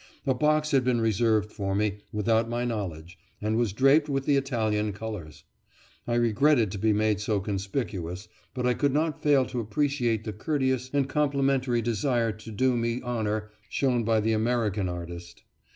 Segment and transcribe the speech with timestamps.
[0.25, 4.35] A box had been reserved for me without my knowledge, and was draped with the
[4.35, 5.43] Italian colours.
[6.07, 10.33] I regretted to be made so conspicuous, but I could not fail to appreciate the
[10.33, 15.43] courteous and complimentary desire to do me honour shown by the American artist.